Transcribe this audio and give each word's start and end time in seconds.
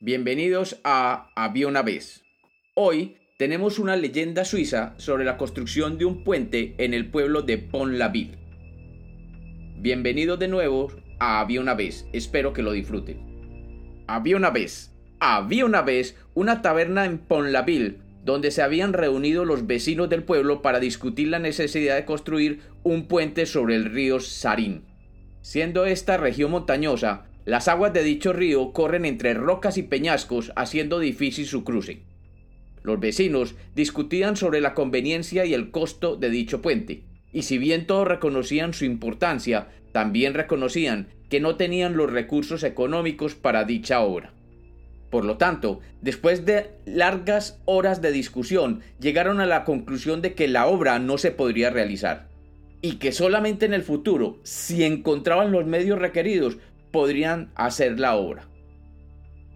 Bienvenidos 0.00 0.80
a 0.84 1.32
Había. 1.34 1.74
Hoy 2.74 3.16
tenemos 3.36 3.80
una 3.80 3.96
leyenda 3.96 4.44
suiza 4.44 4.94
sobre 4.96 5.24
la 5.24 5.36
construcción 5.36 5.98
de 5.98 6.04
un 6.04 6.22
puente 6.22 6.76
en 6.78 6.94
el 6.94 7.10
pueblo 7.10 7.42
de 7.42 7.58
Pont-la-Ville. 7.58 8.38
Bienvenidos 9.80 10.38
de 10.38 10.46
nuevo 10.46 10.92
a 11.18 11.40
Había. 11.40 11.64
Espero 12.12 12.52
que 12.52 12.62
lo 12.62 12.70
disfruten. 12.70 14.04
Había 14.06 14.36
una 14.36 14.50
vez. 14.50 14.94
Había 15.18 15.64
una 15.64 15.82
vez 15.82 16.16
una 16.34 16.62
taberna 16.62 17.04
en 17.04 17.18
Pont-la-Ville 17.18 17.98
donde 18.24 18.52
se 18.52 18.62
habían 18.62 18.92
reunido 18.92 19.44
los 19.44 19.66
vecinos 19.66 20.08
del 20.08 20.22
pueblo 20.22 20.62
para 20.62 20.78
discutir 20.78 21.26
la 21.26 21.40
necesidad 21.40 21.96
de 21.96 22.04
construir 22.04 22.60
un 22.84 23.08
puente 23.08 23.46
sobre 23.46 23.74
el 23.74 23.86
río 23.86 24.20
Sarín. 24.20 24.84
Siendo 25.40 25.86
esta 25.86 26.18
región 26.18 26.52
montañosa, 26.52 27.27
las 27.48 27.66
aguas 27.66 27.94
de 27.94 28.02
dicho 28.02 28.34
río 28.34 28.74
corren 28.74 29.06
entre 29.06 29.32
rocas 29.32 29.78
y 29.78 29.82
peñascos, 29.82 30.52
haciendo 30.54 30.98
difícil 30.98 31.46
su 31.46 31.64
cruce. 31.64 32.02
Los 32.82 33.00
vecinos 33.00 33.54
discutían 33.74 34.36
sobre 34.36 34.60
la 34.60 34.74
conveniencia 34.74 35.46
y 35.46 35.54
el 35.54 35.70
costo 35.70 36.16
de 36.16 36.28
dicho 36.28 36.60
puente, 36.60 37.04
y 37.32 37.44
si 37.44 37.56
bien 37.56 37.86
todos 37.86 38.06
reconocían 38.06 38.74
su 38.74 38.84
importancia, 38.84 39.68
también 39.92 40.34
reconocían 40.34 41.08
que 41.30 41.40
no 41.40 41.56
tenían 41.56 41.96
los 41.96 42.12
recursos 42.12 42.64
económicos 42.64 43.34
para 43.34 43.64
dicha 43.64 44.00
obra. 44.00 44.34
Por 45.08 45.24
lo 45.24 45.38
tanto, 45.38 45.80
después 46.02 46.44
de 46.44 46.72
largas 46.84 47.62
horas 47.64 48.02
de 48.02 48.12
discusión, 48.12 48.82
llegaron 49.00 49.40
a 49.40 49.46
la 49.46 49.64
conclusión 49.64 50.20
de 50.20 50.34
que 50.34 50.48
la 50.48 50.66
obra 50.66 50.98
no 50.98 51.16
se 51.16 51.30
podría 51.30 51.70
realizar, 51.70 52.28
y 52.80 52.96
que 52.96 53.10
solamente 53.10 53.66
en 53.66 53.74
el 53.74 53.82
futuro, 53.82 54.38
si 54.42 54.84
encontraban 54.84 55.50
los 55.50 55.66
medios 55.66 55.98
requeridos, 55.98 56.58
podrían 56.90 57.50
hacer 57.54 57.98
la 57.98 58.16
obra. 58.16 58.48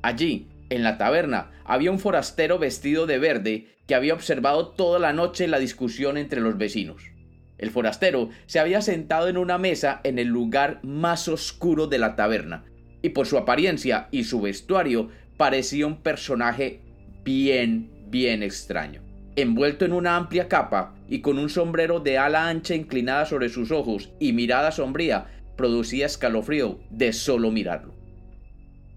Allí, 0.02 0.48
en 0.70 0.82
la 0.82 0.98
taberna, 0.98 1.50
había 1.64 1.90
un 1.90 1.98
forastero 1.98 2.58
vestido 2.58 3.06
de 3.06 3.18
verde 3.18 3.66
que 3.86 3.94
había 3.94 4.14
observado 4.14 4.68
toda 4.68 4.98
la 4.98 5.12
noche 5.12 5.48
la 5.48 5.58
discusión 5.58 6.16
entre 6.16 6.40
los 6.40 6.56
vecinos. 6.56 7.12
El 7.58 7.70
forastero 7.70 8.30
se 8.46 8.58
había 8.58 8.82
sentado 8.82 9.28
en 9.28 9.36
una 9.36 9.58
mesa 9.58 10.00
en 10.02 10.18
el 10.18 10.28
lugar 10.28 10.80
más 10.82 11.28
oscuro 11.28 11.86
de 11.86 11.98
la 11.98 12.16
taberna, 12.16 12.64
y 13.02 13.10
por 13.10 13.26
su 13.26 13.38
apariencia 13.38 14.08
y 14.10 14.24
su 14.24 14.40
vestuario 14.40 15.10
parecía 15.36 15.86
un 15.86 16.02
personaje 16.02 16.80
bien, 17.24 17.90
bien 18.08 18.42
extraño. 18.42 19.02
Envuelto 19.36 19.84
en 19.84 19.92
una 19.92 20.16
amplia 20.16 20.48
capa 20.48 20.94
y 21.08 21.20
con 21.20 21.38
un 21.38 21.48
sombrero 21.48 22.00
de 22.00 22.18
ala 22.18 22.48
ancha 22.48 22.74
inclinada 22.74 23.26
sobre 23.26 23.48
sus 23.48 23.70
ojos 23.70 24.10
y 24.20 24.32
mirada 24.32 24.72
sombría, 24.72 25.41
producía 25.56 26.06
escalofrío 26.06 26.78
de 26.90 27.12
solo 27.12 27.50
mirarlo. 27.50 27.94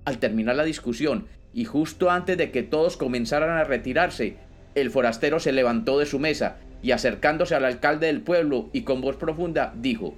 Al 0.05 0.19
terminar 0.19 0.55
la 0.55 0.63
discusión, 0.63 1.27
y 1.53 1.65
justo 1.65 2.11
antes 2.11 2.37
de 2.37 2.51
que 2.51 2.63
todos 2.63 2.97
comenzaran 2.97 3.51
a 3.51 3.63
retirarse, 3.63 4.37
el 4.75 4.91
forastero 4.91 5.39
se 5.39 5.53
levantó 5.53 5.99
de 5.99 6.05
su 6.05 6.19
mesa 6.19 6.57
y 6.81 6.91
acercándose 6.91 7.55
al 7.55 7.65
alcalde 7.65 8.07
del 8.07 8.21
pueblo 8.21 8.69
y 8.73 8.81
con 8.81 9.01
voz 9.01 9.15
profunda 9.15 9.73
dijo, 9.75 10.15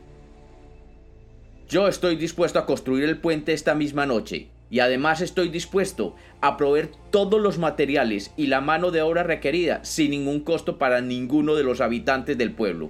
Yo 1.69 1.87
estoy 1.87 2.15
dispuesto 2.15 2.59
a 2.59 2.65
construir 2.65 3.03
el 3.05 3.19
puente 3.19 3.53
esta 3.53 3.75
misma 3.75 4.05
noche, 4.05 4.49
y 4.69 4.79
además 4.79 5.21
estoy 5.21 5.49
dispuesto 5.49 6.15
a 6.41 6.57
proveer 6.57 6.89
todos 7.11 7.39
los 7.39 7.57
materiales 7.57 8.33
y 8.35 8.47
la 8.47 8.59
mano 8.59 8.91
de 8.91 9.01
obra 9.01 9.23
requerida 9.23 9.83
sin 9.83 10.11
ningún 10.11 10.41
costo 10.41 10.77
para 10.77 11.01
ninguno 11.01 11.55
de 11.55 11.63
los 11.63 11.79
habitantes 11.79 12.37
del 12.37 12.51
pueblo. 12.51 12.89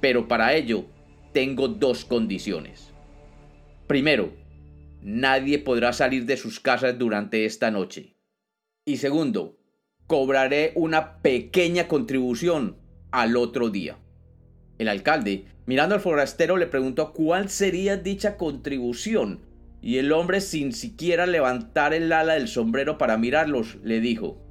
Pero 0.00 0.28
para 0.28 0.54
ello 0.54 0.84
tengo 1.32 1.68
dos 1.68 2.04
condiciones. 2.04 2.92
Primero, 3.86 4.32
nadie 5.02 5.58
podrá 5.58 5.92
salir 5.92 6.26
de 6.26 6.36
sus 6.36 6.60
casas 6.60 6.98
durante 6.98 7.44
esta 7.44 7.70
noche. 7.70 8.16
Y 8.84 8.96
segundo, 8.96 9.58
cobraré 10.06 10.72
una 10.74 11.18
pequeña 11.22 11.88
contribución 11.88 12.76
al 13.10 13.36
otro 13.36 13.70
día. 13.70 13.98
El 14.78 14.88
alcalde, 14.88 15.44
mirando 15.66 15.94
al 15.94 16.00
forastero, 16.00 16.56
le 16.56 16.66
preguntó 16.66 17.12
cuál 17.12 17.48
sería 17.48 17.96
dicha 17.96 18.36
contribución, 18.36 19.40
y 19.82 19.96
el 19.96 20.12
hombre, 20.12 20.40
sin 20.40 20.72
siquiera 20.72 21.26
levantar 21.26 21.94
el 21.94 22.12
ala 22.12 22.34
del 22.34 22.48
sombrero 22.48 22.98
para 22.98 23.16
mirarlos, 23.16 23.78
le 23.82 24.00
dijo, 24.00 24.42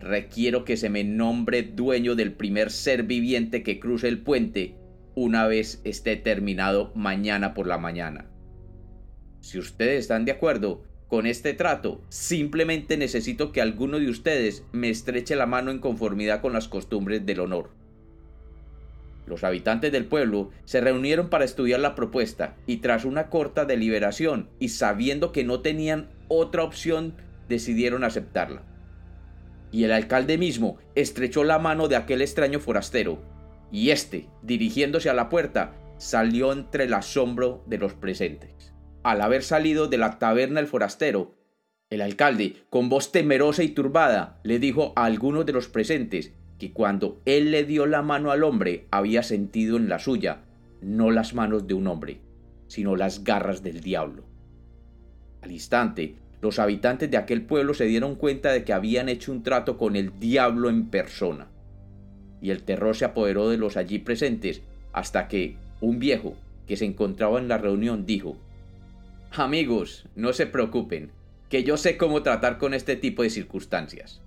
Requiero 0.00 0.64
que 0.64 0.76
se 0.76 0.90
me 0.90 1.02
nombre 1.02 1.62
dueño 1.62 2.14
del 2.14 2.32
primer 2.32 2.70
ser 2.70 3.02
viviente 3.02 3.62
que 3.62 3.80
cruce 3.80 4.06
el 4.06 4.20
puente 4.20 4.76
una 5.24 5.48
vez 5.48 5.80
esté 5.82 6.14
terminado 6.14 6.92
mañana 6.94 7.52
por 7.52 7.66
la 7.66 7.76
mañana. 7.76 8.26
Si 9.40 9.58
ustedes 9.58 10.00
están 10.00 10.24
de 10.24 10.30
acuerdo 10.30 10.84
con 11.08 11.26
este 11.26 11.54
trato, 11.54 12.04
simplemente 12.08 12.96
necesito 12.96 13.50
que 13.50 13.60
alguno 13.60 13.98
de 13.98 14.08
ustedes 14.10 14.62
me 14.70 14.90
estreche 14.90 15.34
la 15.34 15.46
mano 15.46 15.72
en 15.72 15.80
conformidad 15.80 16.40
con 16.40 16.52
las 16.52 16.68
costumbres 16.68 17.26
del 17.26 17.40
honor. 17.40 17.70
Los 19.26 19.42
habitantes 19.42 19.90
del 19.90 20.06
pueblo 20.06 20.50
se 20.64 20.80
reunieron 20.80 21.30
para 21.30 21.44
estudiar 21.44 21.80
la 21.80 21.96
propuesta 21.96 22.54
y 22.66 22.76
tras 22.76 23.04
una 23.04 23.28
corta 23.28 23.64
deliberación 23.64 24.48
y 24.60 24.68
sabiendo 24.68 25.32
que 25.32 25.42
no 25.42 25.60
tenían 25.60 26.10
otra 26.28 26.62
opción, 26.62 27.14
decidieron 27.48 28.04
aceptarla. 28.04 28.62
Y 29.72 29.82
el 29.82 29.90
alcalde 29.92 30.38
mismo 30.38 30.78
estrechó 30.94 31.42
la 31.42 31.58
mano 31.58 31.88
de 31.88 31.96
aquel 31.96 32.22
extraño 32.22 32.60
forastero, 32.60 33.20
y 33.70 33.90
éste, 33.90 34.28
dirigiéndose 34.42 35.10
a 35.10 35.14
la 35.14 35.28
puerta, 35.28 35.74
salió 35.98 36.52
entre 36.52 36.84
el 36.84 36.94
asombro 36.94 37.64
de 37.66 37.78
los 37.78 37.94
presentes. 37.94 38.72
Al 39.02 39.20
haber 39.20 39.42
salido 39.42 39.88
de 39.88 39.98
la 39.98 40.18
taberna 40.18 40.60
el 40.60 40.66
forastero, 40.66 41.34
el 41.90 42.02
alcalde, 42.02 42.56
con 42.70 42.88
voz 42.88 43.12
temerosa 43.12 43.62
y 43.62 43.68
turbada, 43.68 44.40
le 44.42 44.58
dijo 44.58 44.92
a 44.96 45.04
algunos 45.04 45.46
de 45.46 45.52
los 45.52 45.68
presentes 45.68 46.32
que 46.58 46.72
cuando 46.72 47.20
él 47.24 47.50
le 47.50 47.64
dio 47.64 47.86
la 47.86 48.02
mano 48.02 48.30
al 48.30 48.42
hombre 48.42 48.86
había 48.90 49.22
sentido 49.22 49.76
en 49.76 49.88
la 49.88 49.98
suya 49.98 50.44
no 50.80 51.10
las 51.10 51.34
manos 51.34 51.66
de 51.66 51.74
un 51.74 51.86
hombre, 51.86 52.20
sino 52.68 52.94
las 52.96 53.24
garras 53.24 53.62
del 53.62 53.80
diablo. 53.80 54.24
Al 55.42 55.50
instante, 55.50 56.16
los 56.40 56.58
habitantes 56.58 57.10
de 57.10 57.16
aquel 57.16 57.42
pueblo 57.42 57.74
se 57.74 57.84
dieron 57.86 58.14
cuenta 58.14 58.52
de 58.52 58.64
que 58.64 58.72
habían 58.72 59.08
hecho 59.08 59.32
un 59.32 59.42
trato 59.42 59.76
con 59.76 59.96
el 59.96 60.18
diablo 60.20 60.68
en 60.68 60.88
persona 60.88 61.48
y 62.40 62.50
el 62.50 62.62
terror 62.62 62.96
se 62.96 63.04
apoderó 63.04 63.48
de 63.48 63.58
los 63.58 63.76
allí 63.76 63.98
presentes 63.98 64.62
hasta 64.92 65.28
que 65.28 65.56
un 65.80 65.98
viejo 65.98 66.34
que 66.66 66.76
se 66.76 66.84
encontraba 66.84 67.38
en 67.38 67.48
la 67.48 67.58
reunión 67.58 68.06
dijo, 68.06 68.36
Amigos, 69.32 70.06
no 70.16 70.32
se 70.32 70.46
preocupen, 70.46 71.10
que 71.48 71.64
yo 71.64 71.76
sé 71.76 71.96
cómo 71.96 72.22
tratar 72.22 72.58
con 72.58 72.74
este 72.74 72.96
tipo 72.96 73.22
de 73.22 73.30
circunstancias. 73.30 74.20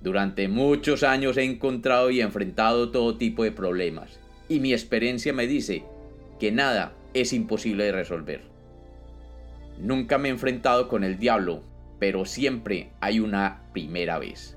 Durante 0.00 0.48
muchos 0.48 1.02
años 1.02 1.36
he 1.36 1.44
encontrado 1.44 2.10
y 2.10 2.20
enfrentado 2.20 2.90
todo 2.90 3.16
tipo 3.16 3.44
de 3.44 3.52
problemas, 3.52 4.18
y 4.48 4.60
mi 4.60 4.72
experiencia 4.72 5.32
me 5.32 5.46
dice 5.46 5.84
que 6.38 6.52
nada 6.52 6.92
es 7.14 7.32
imposible 7.32 7.84
de 7.84 7.92
resolver. 7.92 8.42
Nunca 9.78 10.18
me 10.18 10.28
he 10.28 10.32
enfrentado 10.32 10.88
con 10.88 11.04
el 11.04 11.18
diablo, 11.18 11.62
pero 11.98 12.24
siempre 12.24 12.90
hay 13.00 13.20
una 13.20 13.62
primera 13.72 14.18
vez. 14.18 14.56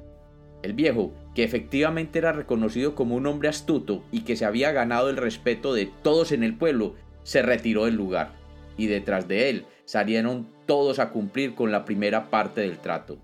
El 0.67 0.73
viejo, 0.73 1.13
que 1.33 1.45
efectivamente 1.45 2.19
era 2.19 2.33
reconocido 2.33 2.93
como 2.93 3.15
un 3.15 3.25
hombre 3.25 3.47
astuto 3.47 4.03
y 4.11 4.25
que 4.25 4.35
se 4.35 4.43
había 4.43 4.73
ganado 4.73 5.09
el 5.09 5.15
respeto 5.15 5.73
de 5.73 5.89
todos 6.03 6.33
en 6.33 6.43
el 6.43 6.57
pueblo, 6.57 6.95
se 7.23 7.41
retiró 7.41 7.85
del 7.85 7.95
lugar, 7.95 8.33
y 8.75 8.87
detrás 8.87 9.29
de 9.29 9.49
él 9.49 9.65
salieron 9.85 10.49
todos 10.65 10.99
a 10.99 11.11
cumplir 11.11 11.55
con 11.55 11.71
la 11.71 11.85
primera 11.85 12.29
parte 12.29 12.59
del 12.59 12.79
trato, 12.79 13.17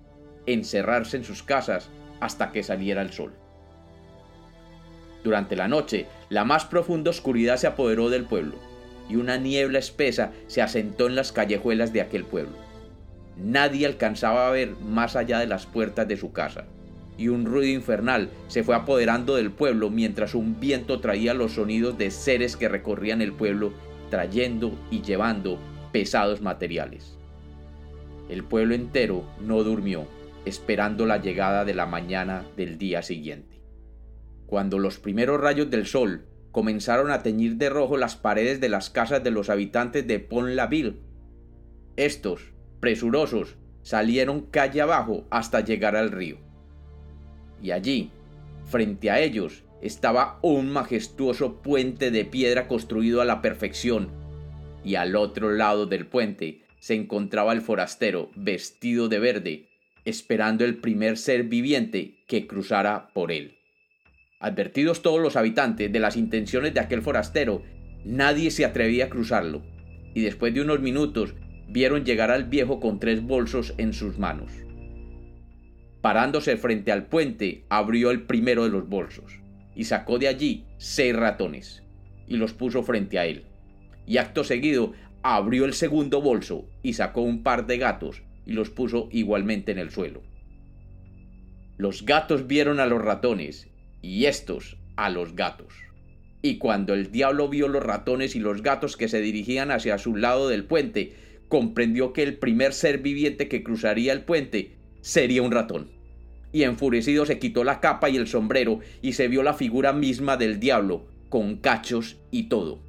encerrarse 0.45 1.17
en 1.17 1.25
sus 1.25 1.43
casas 1.43 1.89
hasta 2.21 2.53
que 2.53 2.63
saliera 2.63 3.01
el 3.01 3.11
sol. 3.11 3.33
Durante 5.25 5.57
la 5.57 5.67
noche, 5.67 6.05
la 6.29 6.45
más 6.45 6.63
profunda 6.63 7.09
oscuridad 7.09 7.57
se 7.57 7.67
apoderó 7.67 8.09
del 8.09 8.23
pueblo, 8.23 8.55
y 9.09 9.17
una 9.17 9.35
niebla 9.35 9.79
espesa 9.79 10.31
se 10.47 10.61
asentó 10.61 11.07
en 11.07 11.15
las 11.15 11.33
callejuelas 11.33 11.91
de 11.91 11.99
aquel 11.99 12.23
pueblo. 12.23 12.55
Nadie 13.35 13.85
alcanzaba 13.85 14.47
a 14.47 14.51
ver 14.51 14.77
más 14.79 15.17
allá 15.17 15.39
de 15.39 15.47
las 15.47 15.65
puertas 15.65 16.07
de 16.07 16.15
su 16.15 16.31
casa 16.31 16.67
y 17.17 17.27
un 17.27 17.45
ruido 17.45 17.73
infernal 17.73 18.29
se 18.47 18.63
fue 18.63 18.75
apoderando 18.75 19.35
del 19.35 19.51
pueblo 19.51 19.89
mientras 19.89 20.35
un 20.35 20.59
viento 20.59 20.99
traía 20.99 21.33
los 21.33 21.53
sonidos 21.53 21.97
de 21.97 22.11
seres 22.11 22.57
que 22.57 22.69
recorrían 22.69 23.21
el 23.21 23.33
pueblo 23.33 23.73
trayendo 24.09 24.77
y 24.91 25.01
llevando 25.01 25.59
pesados 25.91 26.41
materiales. 26.41 27.17
El 28.29 28.43
pueblo 28.43 28.73
entero 28.73 29.25
no 29.41 29.63
durmió, 29.63 30.07
esperando 30.45 31.05
la 31.05 31.17
llegada 31.17 31.65
de 31.65 31.73
la 31.73 31.85
mañana 31.85 32.45
del 32.57 32.77
día 32.77 33.01
siguiente. 33.01 33.61
Cuando 34.45 34.79
los 34.79 34.99
primeros 34.99 35.39
rayos 35.39 35.69
del 35.69 35.85
sol 35.85 36.25
comenzaron 36.51 37.11
a 37.11 37.23
teñir 37.23 37.55
de 37.55 37.69
rojo 37.69 37.97
las 37.97 38.15
paredes 38.15 38.59
de 38.59 38.69
las 38.69 38.89
casas 38.89 39.23
de 39.23 39.31
los 39.31 39.49
habitantes 39.49 40.05
de 40.07 40.19
Pont-la-Ville, 40.19 40.97
estos, 41.95 42.53
presurosos, 42.79 43.55
salieron 43.81 44.41
calle 44.41 44.81
abajo 44.81 45.25
hasta 45.29 45.61
llegar 45.61 45.95
al 45.95 46.11
río 46.11 46.37
y 47.63 47.71
allí, 47.71 48.11
frente 48.65 49.09
a 49.09 49.19
ellos, 49.21 49.63
estaba 49.81 50.37
un 50.41 50.69
majestuoso 50.69 51.61
puente 51.61 52.11
de 52.11 52.25
piedra 52.25 52.67
construido 52.67 53.21
a 53.21 53.25
la 53.25 53.41
perfección, 53.41 54.09
y 54.83 54.95
al 54.95 55.15
otro 55.15 55.51
lado 55.51 55.85
del 55.85 56.05
puente 56.05 56.61
se 56.79 56.93
encontraba 56.93 57.53
el 57.53 57.61
forastero 57.61 58.29
vestido 58.35 59.07
de 59.07 59.19
verde, 59.19 59.69
esperando 60.05 60.65
el 60.65 60.77
primer 60.77 61.17
ser 61.17 61.43
viviente 61.43 62.15
que 62.27 62.45
cruzara 62.45 63.07
por 63.13 63.31
él. 63.31 63.55
Advertidos 64.39 65.01
todos 65.01 65.21
los 65.21 65.37
habitantes 65.37 65.91
de 65.91 65.99
las 65.99 66.17
intenciones 66.17 66.73
de 66.73 66.81
aquel 66.81 67.01
forastero, 67.01 67.63
nadie 68.03 68.51
se 68.51 68.65
atrevía 68.65 69.05
a 69.05 69.09
cruzarlo, 69.09 69.63
y 70.13 70.21
después 70.21 70.53
de 70.53 70.61
unos 70.61 70.81
minutos 70.81 71.33
vieron 71.69 72.03
llegar 72.03 72.29
al 72.29 72.43
viejo 72.43 72.81
con 72.81 72.99
tres 72.99 73.23
bolsos 73.23 73.73
en 73.77 73.93
sus 73.93 74.19
manos. 74.19 74.62
Parándose 76.03 76.57
frente 76.57 76.91
al 76.91 77.05
puente, 77.05 77.63
abrió 77.69 78.11
el 78.11 78.23
primero 78.23 78.65
de 78.65 78.69
los 78.69 78.89
bolsos 78.89 79.39
y 79.73 79.85
sacó 79.85 80.19
de 80.19 80.27
allí 80.27 80.65
seis 80.77 81.15
ratones 81.15 81.81
y 82.27 82.35
los 82.35 82.51
puso 82.51 82.83
frente 82.83 83.19
a 83.19 83.25
él. 83.25 83.45
Y 84.05 84.17
acto 84.17 84.43
seguido 84.43 84.91
abrió 85.21 85.63
el 85.63 85.73
segundo 85.73 86.21
bolso 86.21 86.67
y 86.81 86.91
sacó 86.91 87.21
un 87.21 87.41
par 87.41 87.67
de 87.67 87.77
gatos 87.77 88.21
y 88.45 88.51
los 88.51 88.69
puso 88.69 89.07
igualmente 89.13 89.71
en 89.71 89.77
el 89.77 89.91
suelo. 89.91 90.23
Los 91.77 92.05
gatos 92.05 92.47
vieron 92.47 92.81
a 92.81 92.85
los 92.85 93.01
ratones 93.01 93.69
y 94.01 94.25
estos 94.25 94.75
a 94.97 95.09
los 95.09 95.37
gatos. 95.37 95.73
Y 96.41 96.57
cuando 96.57 96.93
el 96.93 97.13
diablo 97.13 97.47
vio 97.47 97.69
los 97.69 97.81
ratones 97.81 98.35
y 98.35 98.41
los 98.41 98.61
gatos 98.61 98.97
que 98.97 99.07
se 99.07 99.21
dirigían 99.21 99.71
hacia 99.71 99.97
su 99.97 100.17
lado 100.17 100.49
del 100.49 100.65
puente, 100.65 101.13
comprendió 101.47 102.11
que 102.11 102.23
el 102.23 102.39
primer 102.39 102.73
ser 102.73 102.97
viviente 102.97 103.47
que 103.47 103.63
cruzaría 103.63 104.11
el 104.11 104.23
puente 104.25 104.82
sería 105.03 105.43
un 105.43 105.51
ratón. 105.51 105.91
Y 106.53 106.63
enfurecido 106.63 107.25
se 107.25 107.37
quitó 107.37 107.63
la 107.63 107.81
capa 107.81 108.09
y 108.09 108.15
el 108.15 108.27
sombrero 108.27 108.79
y 109.01 109.13
se 109.13 109.27
vio 109.27 109.43
la 109.43 109.53
figura 109.53 109.91
misma 109.91 110.37
del 110.37 110.59
diablo, 110.59 111.05
con 111.29 111.57
cachos 111.57 112.17
y 112.31 112.43
todo. 112.43 112.79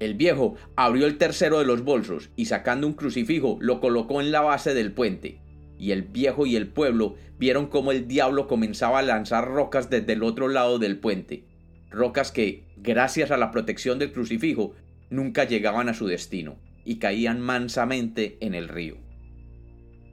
El 0.00 0.14
viejo 0.14 0.56
abrió 0.76 1.06
el 1.06 1.18
tercero 1.18 1.58
de 1.58 1.66
los 1.66 1.84
bolsos 1.84 2.30
y 2.36 2.46
sacando 2.46 2.86
un 2.86 2.94
crucifijo 2.94 3.58
lo 3.60 3.80
colocó 3.80 4.20
en 4.20 4.32
la 4.32 4.40
base 4.40 4.72
del 4.72 4.92
puente. 4.92 5.38
Y 5.78 5.90
el 5.90 6.02
viejo 6.02 6.46
y 6.46 6.56
el 6.56 6.68
pueblo 6.68 7.16
vieron 7.38 7.66
cómo 7.66 7.92
el 7.92 8.08
diablo 8.08 8.48
comenzaba 8.48 9.00
a 9.00 9.02
lanzar 9.02 9.46
rocas 9.46 9.90
desde 9.90 10.14
el 10.14 10.22
otro 10.22 10.48
lado 10.48 10.78
del 10.78 10.98
puente. 10.98 11.44
Rocas 11.90 12.32
que, 12.32 12.64
gracias 12.76 13.30
a 13.30 13.36
la 13.36 13.50
protección 13.50 13.98
del 13.98 14.12
crucifijo, 14.12 14.74
nunca 15.10 15.44
llegaban 15.44 15.88
a 15.90 15.94
su 15.94 16.06
destino 16.06 16.56
y 16.84 16.96
caían 16.96 17.40
mansamente 17.40 18.38
en 18.40 18.54
el 18.54 18.68
río. 18.68 19.05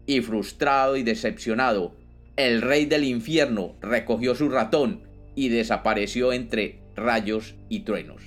Y 0.06 0.22
frustrado 0.22 0.98
y 0.98 1.04
decepcionado, 1.04 1.96
el 2.36 2.62
rey 2.62 2.86
del 2.86 3.04
infierno 3.04 3.76
recogió 3.82 4.36
su 4.36 4.50
ratón 4.50 5.04
y 5.36 5.50
desapareció 5.50 6.34
entre 6.34 6.80
rayos 6.96 7.56
y 7.70 7.82
truenos. 7.82 8.22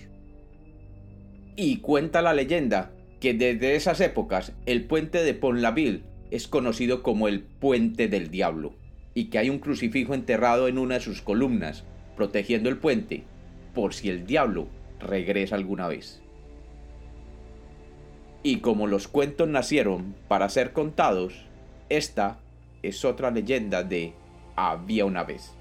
Y 1.56 1.78
cuenta 1.78 2.22
la 2.22 2.34
leyenda 2.34 2.92
que 3.20 3.34
desde 3.34 3.76
esas 3.76 4.00
épocas 4.00 4.52
el 4.66 4.84
puente 4.84 5.22
de 5.22 5.34
Pont-la-Ville 5.34 6.02
es 6.30 6.48
conocido 6.48 7.02
como 7.02 7.28
el 7.28 7.42
Puente 7.42 8.08
del 8.08 8.30
Diablo, 8.30 8.74
y 9.14 9.26
que 9.26 9.38
hay 9.38 9.48
un 9.48 9.58
crucifijo 9.58 10.14
enterrado 10.14 10.68
en 10.68 10.78
una 10.78 10.96
de 10.96 11.00
sus 11.00 11.22
columnas, 11.22 11.84
protegiendo 12.16 12.68
el 12.68 12.76
puente, 12.76 13.24
por 13.74 13.94
si 13.94 14.10
el 14.10 14.26
diablo 14.26 14.68
regresa 15.00 15.54
alguna 15.54 15.88
vez. 15.88 16.22
Y 18.42 18.58
como 18.58 18.86
los 18.86 19.08
cuentos 19.08 19.48
nacieron 19.48 20.14
para 20.28 20.48
ser 20.48 20.72
contados, 20.72 21.46
esta 21.88 22.38
es 22.82 23.04
otra 23.04 23.30
leyenda 23.30 23.82
de 23.82 24.14
Había 24.56 25.04
una 25.04 25.24
vez. 25.24 25.55